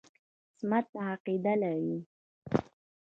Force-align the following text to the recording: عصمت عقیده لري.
عصمت 0.51 0.87
عقیده 1.07 1.53
لري. 1.61 1.93